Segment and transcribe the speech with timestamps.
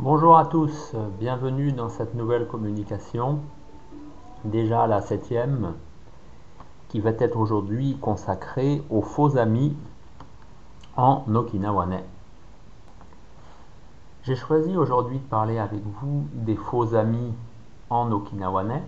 [0.00, 3.40] Bonjour à tous, bienvenue dans cette nouvelle communication,
[4.44, 5.74] déjà la septième,
[6.88, 9.76] qui va être aujourd'hui consacrée aux faux amis
[10.96, 12.04] en okinawanais.
[14.22, 17.34] J'ai choisi aujourd'hui de parler avec vous des faux amis
[17.90, 18.84] en okinawanais.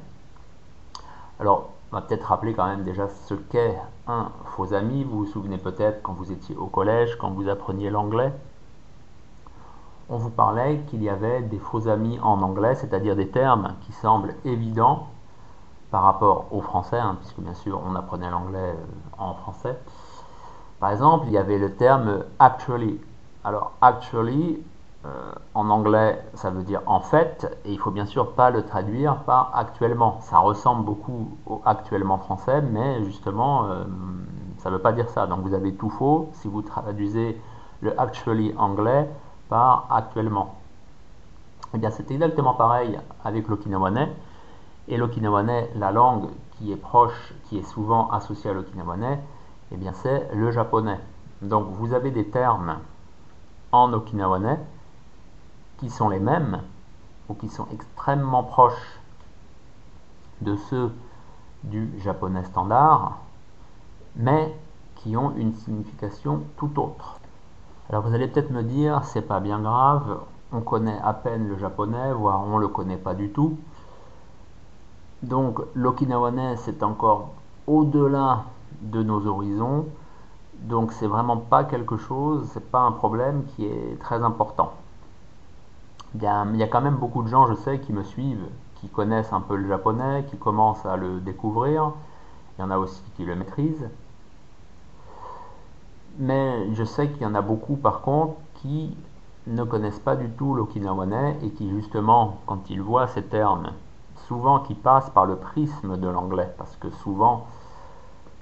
[1.40, 5.02] Alors, on va peut-être rappeler quand même déjà ce qu'est un faux ami.
[5.02, 8.32] Vous vous souvenez peut-être quand vous étiez au collège, quand vous appreniez l'anglais
[10.10, 13.92] on vous parlait qu'il y avait des faux amis en anglais, c'est-à-dire des termes qui
[13.92, 15.06] semblent évidents
[15.92, 19.78] par rapport au français, hein, puisque bien sûr on apprenait l'anglais euh, en français.
[20.80, 23.00] Par exemple, il y avait le terme actually.
[23.44, 24.62] Alors actually,
[25.06, 28.64] euh, en anglais, ça veut dire en fait, et il faut bien sûr pas le
[28.64, 30.18] traduire par actuellement.
[30.22, 33.84] Ça ressemble beaucoup au actuellement français, mais justement, euh,
[34.58, 35.26] ça ne veut pas dire ça.
[35.26, 37.40] Donc vous avez tout faux si vous traduisez
[37.80, 39.08] le actually anglais
[39.52, 40.56] actuellement.
[41.74, 44.12] Eh bien, c'est exactement pareil avec l'okinawanais.
[44.88, 49.20] Et l'okinawanais, la langue qui est proche, qui est souvent associée à l'okinawanais,
[49.72, 50.98] eh bien, c'est le japonais.
[51.42, 52.78] Donc, vous avez des termes
[53.72, 54.58] en okinawanais
[55.78, 56.62] qui sont les mêmes
[57.28, 59.00] ou qui sont extrêmement proches
[60.40, 60.92] de ceux
[61.62, 63.18] du japonais standard,
[64.16, 64.54] mais
[64.96, 67.19] qui ont une signification tout autre.
[67.90, 70.20] Alors vous allez peut-être me dire, c'est pas bien grave,
[70.52, 73.58] on connaît à peine le japonais, voire on le connaît pas du tout.
[75.24, 77.30] Donc l'okinawanais, c'est encore
[77.66, 78.44] au-delà
[78.80, 79.86] de nos horizons.
[80.60, 84.72] Donc c'est vraiment pas quelque chose, c'est pas un problème qui est très important.
[86.14, 88.04] Il y, a, il y, a, quand même beaucoup de gens, je sais, qui me
[88.04, 88.46] suivent,
[88.76, 91.92] qui connaissent un peu le japonais, qui commencent à le découvrir.
[92.56, 93.88] Il y en a aussi qui le maîtrisent.
[96.18, 98.96] Mais je sais qu'il y en a beaucoup par contre qui
[99.46, 103.72] ne connaissent pas du tout l'okinawanais et qui justement, quand ils voient ces termes,
[104.26, 107.46] souvent qui passent par le prisme de l'anglais, parce que souvent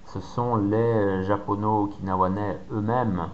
[0.06, 3.28] ce sont les japono-okinawanais eux-mêmes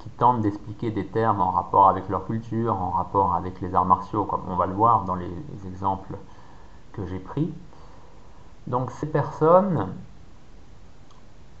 [0.00, 3.86] qui tentent d'expliquer des termes en rapport avec leur culture, en rapport avec les arts
[3.86, 5.32] martiaux, comme on va le voir dans les
[5.66, 6.18] exemples
[6.92, 7.52] que j'ai pris.
[8.66, 9.88] Donc ces personnes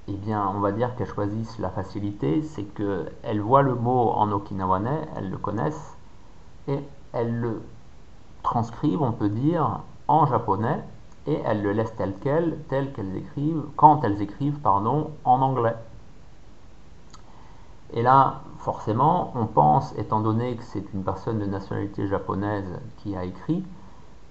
[0.06, 4.30] eh bien, on va dire qu'elles choisissent la facilité, c'est qu'elles voient le mot en
[4.32, 5.96] okinawanais, elles le connaissent,
[6.68, 6.80] et
[7.12, 7.62] elles le
[8.42, 10.82] transcrivent, on peut dire, en japonais,
[11.26, 15.76] et elles le laissent tel quel, tel qu'elles écrivent, quand elles écrivent, pardon, en anglais.
[17.94, 23.16] Et là, forcément, on pense, étant donné que c'est une personne de nationalité japonaise qui
[23.16, 23.64] a écrit,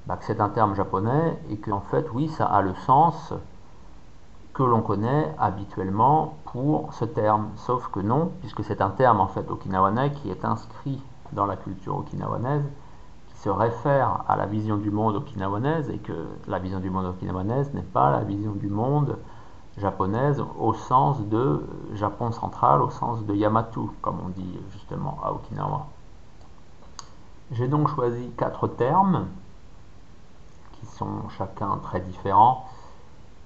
[0.06, 3.34] bah, que c'est un terme japonais, et qu'en fait, oui, ça a le sens
[4.53, 7.50] que l'on connaît habituellement pour ce terme.
[7.56, 11.56] Sauf que non, puisque c'est un terme en fait okinawanais qui est inscrit dans la
[11.56, 12.69] culture okinawanaise,
[13.30, 17.08] qui se réfère à la vision du monde okinawanaise et que la vision du monde
[17.08, 19.18] okinawanaise n'est pas la vision du monde
[19.78, 25.31] japonaise au sens de Japon central, au sens de Yamato, comme on dit justement à
[25.31, 25.88] Okinawa.
[27.52, 29.25] J'ai donc choisi quatre termes
[30.74, 32.66] qui sont chacun très différents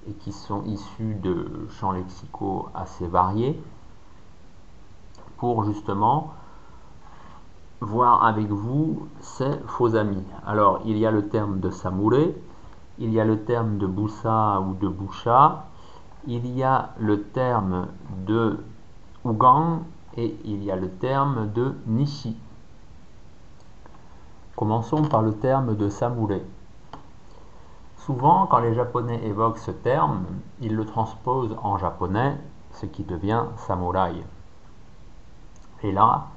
[0.07, 3.61] et qui sont issus de champs lexicaux assez variés
[5.37, 6.33] pour justement
[7.79, 10.23] voir avec vous ces faux amis.
[10.45, 12.35] Alors, il y a le terme de samouré,
[12.97, 15.65] il y a le terme de boussa ou de boucha,
[16.25, 17.87] il y a le terme
[18.25, 18.63] de
[19.23, 19.83] ougan
[20.15, 22.35] et il y a le terme de nishi.
[24.55, 26.43] Commençons par le terme de samouré.
[28.07, 30.23] Souvent, quand les Japonais évoquent ce terme,
[30.61, 32.37] ils le transposent en japonais,
[32.71, 34.23] ce qui devient samouraï.
[35.83, 36.27] Et là,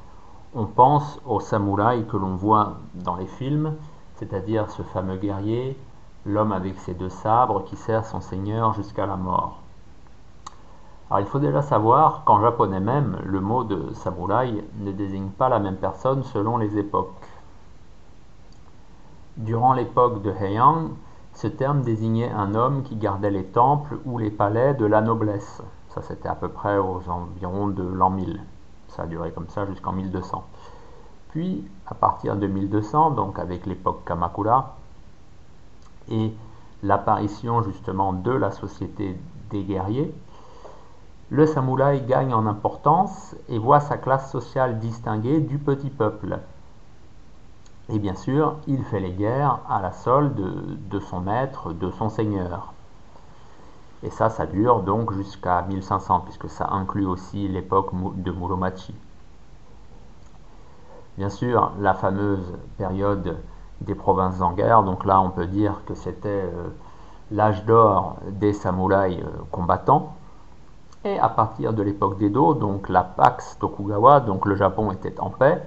[0.53, 3.77] on pense au samouraï que l'on voit dans les films,
[4.17, 5.79] c'est-à-dire ce fameux guerrier,
[6.27, 9.61] l'homme avec ses deux sabres qui sert son seigneur jusqu'à la mort.
[11.09, 15.49] Alors il faut déjà savoir qu'en japonais même, le mot de samouraï ne désigne pas
[15.49, 17.29] la même personne selon les époques.
[19.37, 20.89] Durant l'époque de Heian,
[21.35, 25.63] ce terme désignait un homme qui gardait les temples ou les palais de la noblesse.
[25.89, 28.41] Ça, c'était à peu près aux environs de l'an 1000.
[28.89, 30.45] Ça a duré comme ça jusqu'en 1200.
[31.31, 34.77] Puis, à partir de 1200, donc avec l'époque Kamakura,
[36.09, 36.33] et
[36.83, 39.17] l'apparition justement de la société
[39.51, 40.15] des guerriers,
[41.31, 46.41] le samouraï gagne en importance et voit sa classe sociale distinguée du petit peuple.
[47.93, 52.09] Et bien sûr, il fait les guerres à la solde de, son maître, de son
[52.09, 52.73] seigneur.
[54.05, 58.95] Et ça, ça dure donc jusqu'à 1500, puisque ça inclut aussi l'époque de Muromachi.
[61.19, 63.39] Bien sûr, la fameuse période
[63.81, 66.69] des provinces en guerre, donc là on peut dire que c'était euh,
[67.31, 70.15] l'âge d'or des samouraïs euh, combattants.
[71.05, 75.31] Et à partir de l'époque d'Edo, donc la Pax Tokugawa, donc le Japon était en
[75.31, 75.63] paix.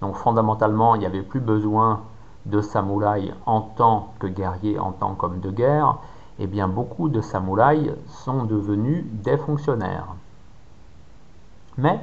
[0.00, 2.02] Donc fondamentalement, il n'y avait plus besoin
[2.46, 5.96] de samouraïs en tant que guerriers, en tant qu'hommes de guerre.
[6.38, 10.06] Eh bien beaucoup de samouraïs sont devenus des fonctionnaires.
[11.76, 12.00] Mais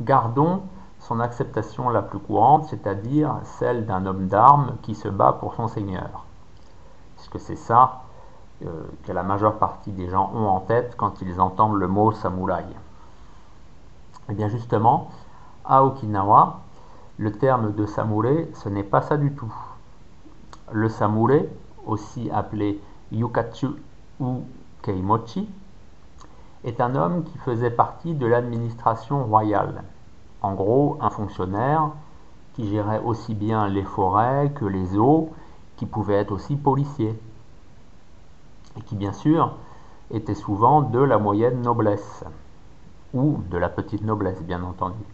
[0.00, 0.62] gardons
[1.00, 5.68] son acceptation la plus courante, c'est-à-dire celle d'un homme d'armes qui se bat pour son
[5.68, 6.24] seigneur.
[7.16, 8.02] Puisque c'est ça
[8.64, 12.12] euh, que la majeure partie des gens ont en tête quand ils entendent le mot
[12.12, 12.64] samouraï?
[12.64, 15.10] Et eh bien justement,
[15.64, 16.60] à Okinawa,
[17.22, 19.54] le terme de samouraï, ce n'est pas ça du tout.
[20.72, 21.48] Le samouraï,
[21.86, 22.80] aussi appelé
[23.12, 23.68] yukachu
[24.18, 24.42] ou
[24.82, 25.48] keimochi,
[26.64, 29.84] est un homme qui faisait partie de l'administration royale.
[30.42, 31.90] En gros, un fonctionnaire
[32.54, 35.30] qui gérait aussi bien les forêts que les eaux,
[35.76, 37.16] qui pouvait être aussi policier
[38.76, 39.58] et qui bien sûr
[40.10, 42.24] était souvent de la moyenne noblesse,
[43.14, 45.04] ou de la petite noblesse bien entendu.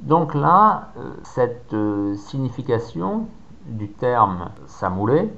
[0.00, 3.26] Donc là, euh, cette euh, signification
[3.66, 5.28] du terme samouraï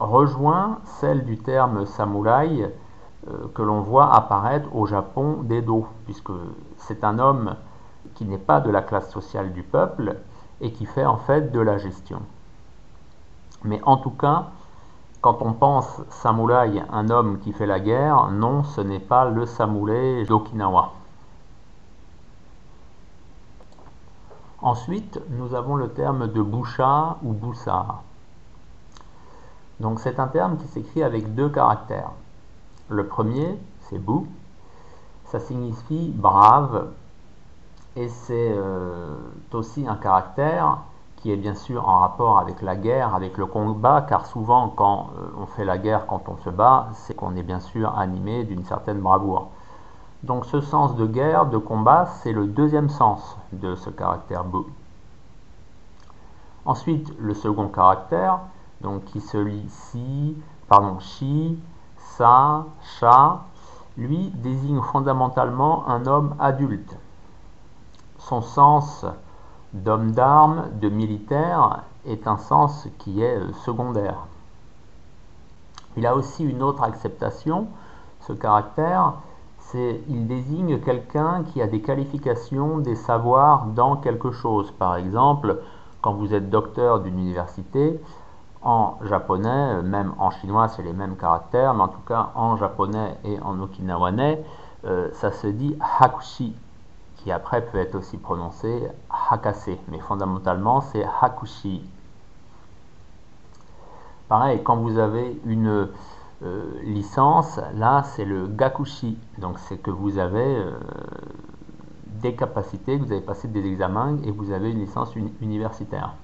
[0.00, 2.62] rejoint celle du terme samouraï
[3.28, 6.32] euh, que l'on voit apparaître au Japon d'Edo, puisque
[6.78, 7.56] c'est un homme
[8.14, 10.16] qui n'est pas de la classe sociale du peuple
[10.62, 12.22] et qui fait en fait de la gestion.
[13.62, 14.46] Mais en tout cas,
[15.20, 19.44] quand on pense samouraï, un homme qui fait la guerre, non, ce n'est pas le
[19.44, 20.95] samouraï d'Okinawa.
[24.66, 28.02] Ensuite, nous avons le terme de boucha ou boussa.
[29.78, 32.10] Donc c'est un terme qui s'écrit avec deux caractères.
[32.88, 34.26] Le premier, c'est bou,
[35.26, 36.88] ça signifie brave,
[37.94, 39.14] et c'est euh,
[39.52, 40.78] aussi un caractère
[41.18, 45.10] qui est bien sûr en rapport avec la guerre, avec le combat, car souvent quand
[45.16, 48.42] euh, on fait la guerre, quand on se bat, c'est qu'on est bien sûr animé
[48.42, 49.52] d'une certaine bravoure.
[50.22, 54.58] Donc ce sens de guerre, de combat, c'est le deuxième sens de ce caractère bu.
[56.64, 58.40] Ensuite, le second caractère,
[58.80, 60.36] donc qui se lit si,
[60.68, 61.58] pardon, chi,
[61.96, 62.64] sa,
[62.98, 63.42] cha,
[63.96, 66.96] lui désigne fondamentalement un homme adulte.
[68.18, 69.06] Son sens
[69.72, 74.26] d'homme d'armes, de militaire, est un sens qui est euh, secondaire.
[75.96, 77.68] Il a aussi une autre acceptation,
[78.20, 79.14] ce caractère,
[79.74, 84.70] il désigne quelqu'un qui a des qualifications, des savoirs dans quelque chose.
[84.70, 85.60] Par exemple,
[86.00, 88.00] quand vous êtes docteur d'une université,
[88.62, 93.16] en japonais, même en chinois c'est les mêmes caractères, mais en tout cas en japonais
[93.24, 94.44] et en okinawanais,
[94.84, 96.54] euh, ça se dit hakushi
[97.26, 98.88] qui après peut être aussi prononcé
[99.30, 101.82] Hakase, mais fondamentalement c'est Hakushi.
[104.28, 105.88] Pareil, quand vous avez une
[106.82, 110.72] licence, là c'est le Gakushi, donc c'est que vous avez euh,
[112.22, 116.14] des capacités, vous avez passé des examens et vous avez une licence universitaire.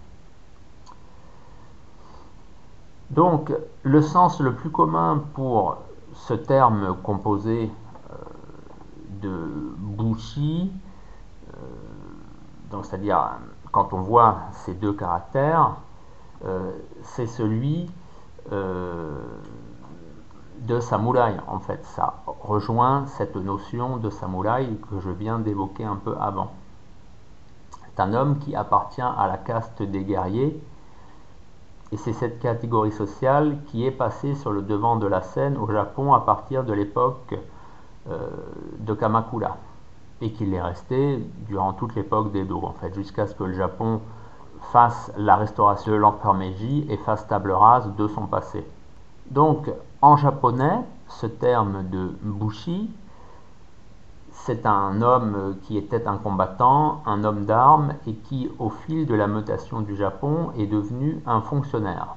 [3.10, 5.78] Donc le sens le plus commun pour
[6.14, 7.70] ce terme composé
[8.10, 8.14] euh,
[9.22, 10.70] de Bushi,
[12.70, 13.38] donc c'est-à-dire
[13.70, 15.76] quand on voit ces deux caractères,
[16.44, 16.72] euh,
[17.02, 17.90] c'est celui
[18.50, 19.20] euh,
[20.66, 21.84] de samouraï en fait.
[21.84, 26.52] Ça rejoint cette notion de samouraï que je viens d'évoquer un peu avant.
[27.94, 30.62] C'est un homme qui appartient à la caste des guerriers
[31.90, 35.70] et c'est cette catégorie sociale qui est passée sur le devant de la scène au
[35.70, 37.34] Japon à partir de l'époque
[38.08, 38.28] euh,
[38.78, 39.58] de Kamakura
[40.22, 44.00] et qu'il est resté durant toute l'époque d'Edo, en fait, jusqu'à ce que le Japon
[44.72, 48.64] fasse la restauration de l'empereur Meiji et fasse table rase de son passé.
[49.32, 49.70] Donc,
[50.02, 52.90] en japonais, ce terme de bushi,
[54.30, 59.14] c'est un homme qui était un combattant, un homme d'armes, et qui, au fil de
[59.14, 62.16] la mutation du Japon, est devenu un fonctionnaire.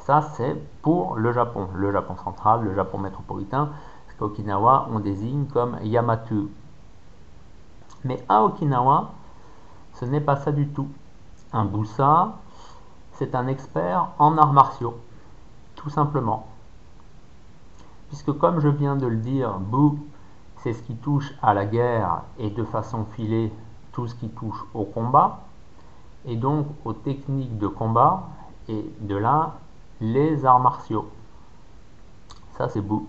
[0.00, 3.70] Ça, c'est pour le Japon, le Japon central, le Japon métropolitain,
[4.10, 6.50] ce qu'Okinawa, on désigne comme Yamato,
[8.04, 9.12] mais à Okinawa,
[9.94, 10.88] ce n'est pas ça du tout.
[11.54, 12.34] Un Boussa,
[13.12, 14.98] c'est un expert en arts martiaux,
[15.80, 16.46] tout simplement.
[18.08, 19.98] Puisque comme je viens de le dire, Bou,
[20.58, 23.50] c'est ce qui touche à la guerre et de façon filée
[23.92, 25.40] tout ce qui touche au combat,
[26.26, 28.28] et donc aux techniques de combat,
[28.68, 29.54] et de là,
[30.00, 31.08] les arts martiaux.
[32.58, 33.08] Ça, c'est Bou.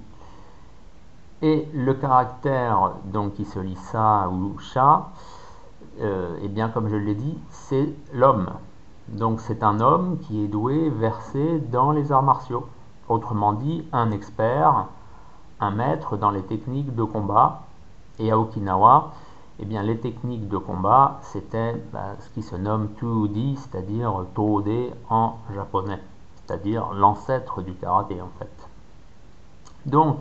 [1.42, 5.10] Et le caractère donc qui se lit ça ou chat,
[6.00, 8.50] euh, eh bien, comme je l'ai dit, c'est l'homme.
[9.12, 12.68] Donc c'est un homme qui est doué, versé dans les arts martiaux.
[13.10, 14.86] Autrement dit, un expert,
[15.60, 17.63] un maître dans les techniques de combat.
[18.20, 19.12] Et à Okinawa,
[19.60, 24.94] eh bien, les techniques de combat, c'était bah, ce qui se nomme Tuudi, c'est-à-dire Toode
[25.10, 26.00] en japonais,
[26.36, 28.70] c'est-à-dire l'ancêtre du karaté en fait.
[29.86, 30.20] Donc,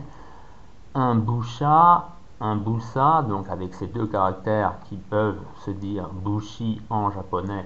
[0.95, 2.09] un busha,
[2.41, 7.65] un busa, donc avec ces deux caractères qui peuvent se dire bushi en japonais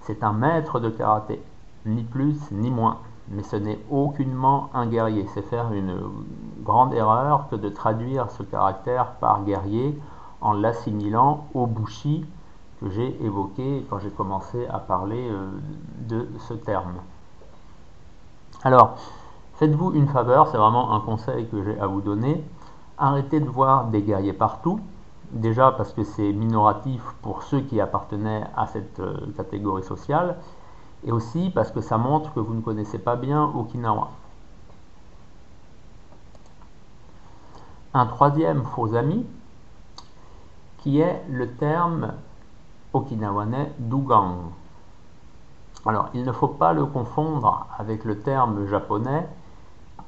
[0.00, 1.42] c'est un maître de karaté,
[1.86, 2.98] ni plus ni moins.
[3.30, 5.26] Mais ce n'est aucunement un guerrier.
[5.34, 6.00] C'est faire une
[6.62, 9.98] grande erreur que de traduire ce caractère par guerrier
[10.40, 12.24] en l'assimilant au bushi
[12.80, 15.50] que j'ai évoqué quand j'ai commencé à parler euh,
[16.08, 16.94] de ce terme.
[18.62, 18.96] Alors,
[19.54, 22.42] faites-vous une faveur, c'est vraiment un conseil que j'ai à vous donner.
[22.96, 24.80] Arrêtez de voir des guerriers partout.
[25.30, 30.36] Déjà parce que c'est minoratif pour ceux qui appartenaient à cette euh, catégorie sociale,
[31.04, 34.10] et aussi parce que ça montre que vous ne connaissez pas bien Okinawa.
[37.94, 39.26] Un troisième faux ami,
[40.78, 42.14] qui est le terme
[42.92, 44.52] okinawanais dugang.
[45.86, 49.28] Alors, il ne faut pas le confondre avec le terme japonais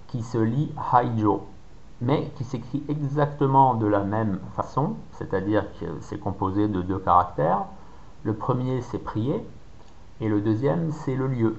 [0.08, 1.46] qui se lit haijo
[2.00, 7.64] mais qui s'écrit exactement de la même façon, c'est-à-dire que c'est composé de deux caractères.
[8.24, 9.44] Le premier, c'est prier,
[10.20, 11.56] et le deuxième, c'est le lieu.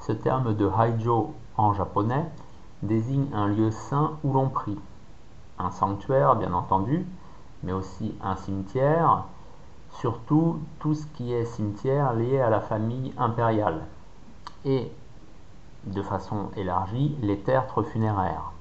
[0.00, 2.24] Ce terme de haijo en japonais
[2.82, 4.78] désigne un lieu saint où l'on prie.
[5.58, 7.06] Un sanctuaire, bien entendu,
[7.62, 9.24] mais aussi un cimetière,
[9.90, 13.82] surtout tout ce qui est cimetière lié à la famille impériale.
[14.64, 14.90] Et
[15.84, 18.52] de façon élargie les tertres funéraires.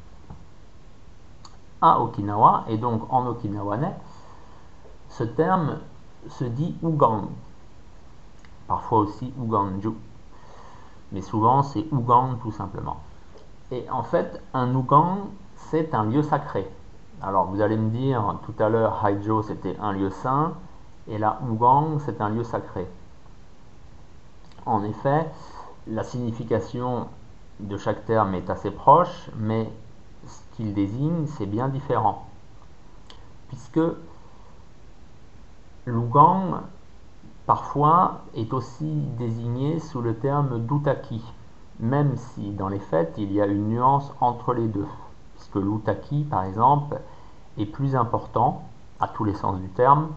[1.81, 3.95] À Okinawa, et donc en okinawanais,
[5.09, 5.77] ce terme
[6.29, 7.25] se dit Ugang,
[8.67, 9.91] parfois aussi Uganju,
[11.12, 12.97] mais souvent c'est Ugang tout simplement.
[13.71, 15.19] Et en fait, un Ugang,
[15.55, 16.69] c'est un lieu sacré.
[17.21, 20.53] Alors vous allez me dire, tout à l'heure, Haijo c'était un lieu saint,
[21.07, 22.88] et là, Ugang c'est un lieu sacré.
[24.65, 25.31] En effet,
[25.89, 27.08] la signification
[27.60, 29.72] de chaque terme est assez proche, mais
[30.25, 32.27] ce qu'il désigne, c'est bien différent.
[33.48, 33.79] Puisque
[35.86, 36.62] l'ougang,
[37.46, 41.24] parfois, est aussi désigné sous le terme d'utaki,
[41.79, 44.88] même si dans les faits, il y a une nuance entre les deux.
[45.36, 47.00] Puisque l'utaki, par exemple,
[47.58, 48.63] est plus important,
[49.00, 50.10] à tous les sens du terme,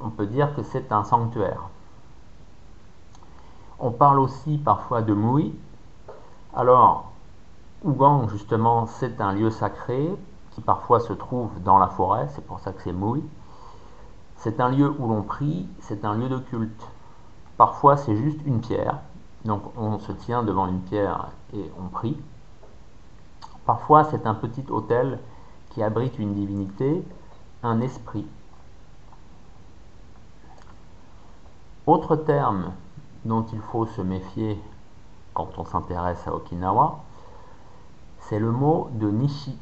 [0.00, 1.68] on peut dire que c'est un sanctuaire.
[3.78, 5.54] On parle aussi parfois de mui.
[6.54, 7.12] Alors,
[7.84, 10.16] Ougang, justement, c'est un lieu sacré
[10.52, 13.22] qui parfois se trouve dans la forêt, c'est pour ça que c'est mui.
[14.36, 16.88] C'est un lieu où l'on prie, c'est un lieu de culte.
[17.58, 19.00] Parfois, c'est juste une pierre,
[19.44, 22.16] donc on se tient devant une pierre et on prie.
[23.66, 25.18] Parfois, c'est un petit hôtel
[25.70, 27.04] qui abrite une divinité,
[27.62, 28.26] un esprit.
[31.86, 32.72] Autre terme
[33.26, 34.60] dont il faut se méfier
[35.34, 37.00] quand on s'intéresse à Okinawa,
[38.20, 39.56] c'est le mot de Nishi.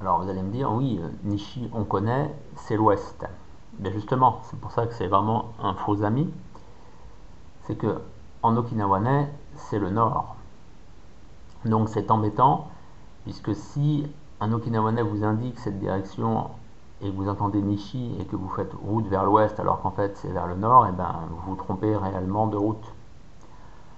[0.00, 3.26] Alors vous allez me dire, oui, euh, Nishi, on connaît, c'est l'ouest.
[3.78, 6.32] Mais justement, c'est pour ça que c'est vraiment un faux ami.
[7.62, 8.00] C'est que
[8.42, 10.36] en okinawanais, c'est le nord.
[11.64, 12.68] Donc c'est embêtant,
[13.24, 14.06] puisque si
[14.40, 16.50] un okinawanais vous indique cette direction
[17.04, 20.16] et que vous entendez Nishi et que vous faites route vers l'ouest alors qu'en fait
[20.16, 22.92] c'est vers le nord, et eh ben vous vous trompez réellement de route.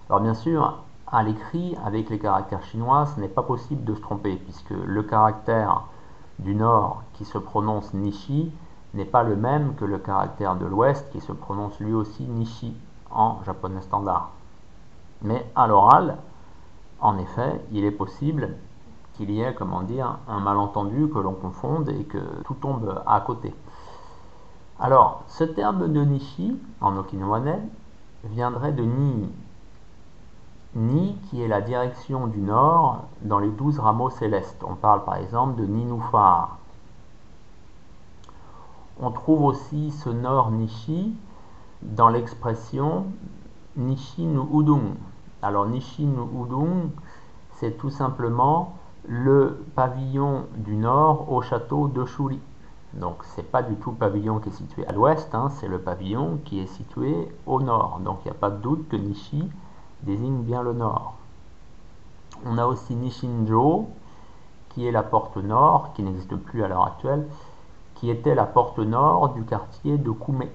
[0.09, 4.01] Alors bien sûr, à l'écrit, avec les caractères chinois, ce n'est pas possible de se
[4.01, 5.85] tromper, puisque le caractère
[6.41, 8.53] du nord qui se prononce Nishi
[8.95, 12.75] n'est pas le même que le caractère de l'ouest qui se prononce lui aussi Nishi
[13.11, 14.31] en japonais standard.
[15.23, 16.17] Mais à l'oral,
[17.01, 18.57] en effet, il est possible
[19.17, 23.21] qu'il y ait, comment dire, un malentendu, que l'on confonde et que tout tombe à
[23.21, 23.55] côté.
[24.79, 27.63] Alors, ce terme de Nishi, en okinawanais,
[28.25, 29.29] viendrait de Ni.
[30.75, 34.63] Ni, qui est la direction du nord dans les douze rameaux célestes.
[34.69, 36.59] On parle par exemple de Ninufar.
[39.01, 41.15] On trouve aussi ce nord Nishi
[41.83, 43.07] dans l'expression
[43.77, 44.95] Nishi nu Udung.
[45.41, 46.91] Alors Nishi nu Udung,
[47.53, 48.77] c'est tout simplement
[49.09, 52.41] le pavillon du nord au château de Shuri.
[52.95, 55.79] Donc c'est pas du tout le pavillon qui est situé à l'ouest, hein, c'est le
[55.79, 58.01] pavillon qui est situé au nord.
[58.03, 59.49] Donc il n'y a pas de doute que Nishi
[60.03, 61.15] désigne bien le nord.
[62.45, 63.89] On a aussi Nishinjo,
[64.71, 67.27] qui est la porte nord, qui n'existe plus à l'heure actuelle,
[67.95, 70.51] qui était la porte nord du quartier de Koumé.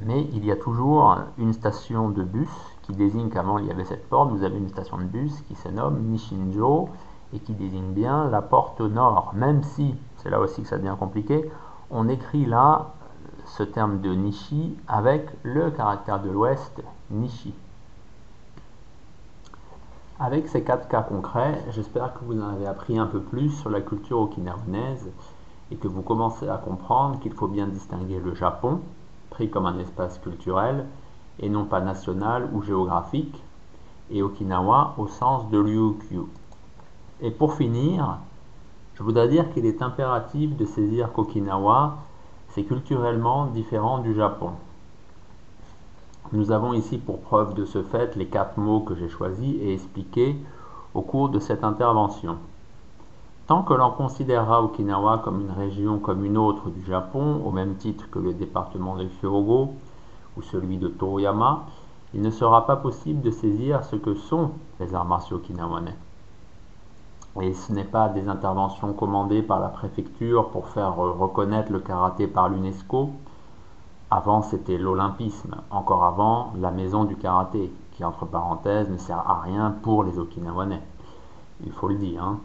[0.00, 2.50] Mais il y a toujours une station de bus
[2.82, 4.30] qui désigne qu'avant il y avait cette porte.
[4.30, 6.88] Vous avez une station de bus qui se nomme Nishinjo
[7.32, 9.32] et qui désigne bien la porte nord.
[9.34, 11.50] Même si, c'est là aussi que ça devient compliqué,
[11.90, 12.92] on écrit là
[13.44, 17.54] ce terme de Nishi avec le caractère de l'ouest Nishi.
[20.18, 23.70] Avec ces quatre cas concrets, j'espère que vous en avez appris un peu plus sur
[23.70, 25.10] la culture okinawanaise
[25.70, 28.80] et que vous commencez à comprendre qu'il faut bien distinguer le Japon,
[29.30, 30.86] pris comme un espace culturel,
[31.40, 33.42] et non pas national ou géographique,
[34.10, 36.26] et Okinawa au sens de Ryukyu.
[37.24, 38.18] Et pour finir,
[38.94, 41.98] je voudrais dire qu'il est impératif de saisir qu'Okinawa,
[42.48, 44.50] c'est culturellement différent du Japon.
[46.32, 49.72] Nous avons ici pour preuve de ce fait les quatre mots que j'ai choisis et
[49.72, 50.36] expliqués
[50.94, 52.38] au cours de cette intervention.
[53.46, 57.76] Tant que l'on considérera Okinawa comme une région comme une autre du Japon, au même
[57.76, 59.74] titre que le département de Hyogo
[60.36, 61.66] ou celui de Toyama,
[62.14, 64.50] il ne sera pas possible de saisir ce que sont
[64.80, 65.94] les arts martiaux okinawanais.
[67.40, 72.26] Et ce n'est pas des interventions commandées par la préfecture pour faire reconnaître le karaté
[72.26, 73.10] par l'UNESCO.
[74.10, 75.56] Avant, c'était l'olympisme.
[75.70, 80.18] Encore avant, la maison du karaté, qui, entre parenthèses, ne sert à rien pour les
[80.18, 80.82] okinawanais.
[81.64, 82.22] Il faut le dire.
[82.22, 82.38] Hein.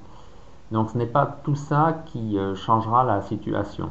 [0.72, 3.90] Donc ce n'est pas tout ça qui euh, changera la situation.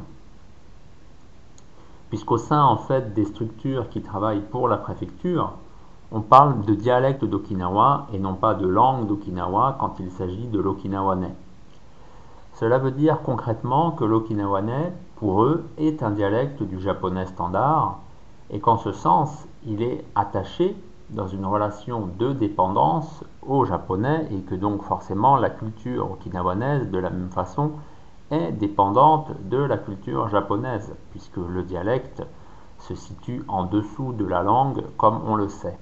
[2.09, 5.53] Puisqu'au sein en fait des structures qui travaillent pour la préfecture,
[6.11, 10.59] on parle de dialecte d'Okinawa et non pas de langue d'Okinawa quand il s'agit de
[10.59, 11.35] l'okinawanais.
[12.53, 17.99] Cela veut dire concrètement que l'okinawanais, pour eux, est un dialecte du japonais standard
[18.49, 20.75] et qu'en ce sens, il est attaché
[21.09, 26.99] dans une relation de dépendance au japonais et que donc forcément la culture okinawanaise de
[26.99, 27.71] la même façon
[28.31, 32.23] est dépendante de la culture japonaise puisque le dialecte
[32.79, 35.77] se situe en dessous de la langue comme on le sait.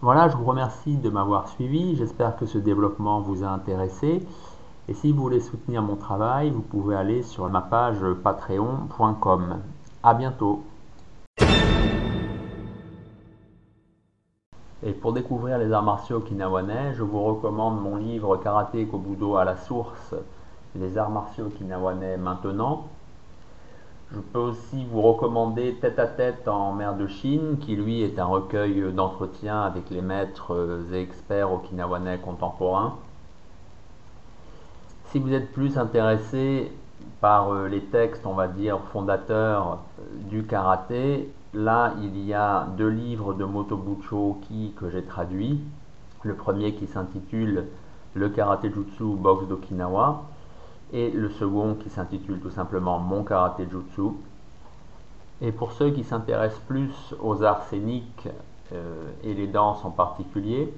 [0.00, 4.24] Voilà, je vous remercie de m'avoir suivi, j'espère que ce développement vous a intéressé
[4.86, 9.56] et si vous voulez soutenir mon travail, vous pouvez aller sur ma page patreon.com.
[10.04, 10.62] À bientôt.
[14.84, 19.44] Et pour découvrir les arts martiaux okinawanais, je vous recommande mon livre Karaté Kobudo à
[19.44, 20.14] la source,
[20.76, 22.84] les arts martiaux okinawanais maintenant.
[24.12, 28.18] Je peux aussi vous recommander Tête à tête en mer de Chine, qui lui est
[28.18, 32.96] un recueil d'entretien avec les maîtres et experts okinawanais contemporains.
[35.06, 36.72] Si vous êtes plus intéressé
[37.20, 39.78] par euh, les textes, on va dire, fondateurs
[40.30, 45.58] du karaté, Là, il y a deux livres de Motobucho Oki que j'ai traduits.
[46.22, 47.68] Le premier qui s'intitule
[48.12, 50.24] Le Karate Jutsu Box d'Okinawa
[50.92, 54.14] et le second qui s'intitule tout simplement Mon Karate Jutsu.
[55.40, 58.28] Et pour ceux qui s'intéressent plus aux arts scéniques
[58.72, 60.72] euh, et les danses en particulier,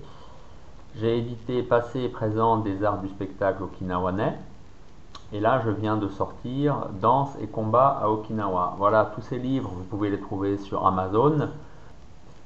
[0.96, 4.36] j'ai édité Passé et présent des arts du spectacle okinawanais
[5.32, 8.74] et là, je viens de sortir Danse et combat à Okinawa.
[8.78, 11.50] Voilà, tous ces livres, vous pouvez les trouver sur Amazon.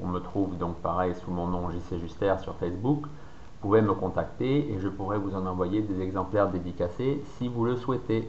[0.04, 3.02] on me trouve donc pareil sous mon nom JC Juster sur Facebook.
[3.04, 7.66] Vous pouvez me contacter et je pourrai vous en envoyer des exemplaires dédicacés si vous
[7.66, 8.28] le souhaitez.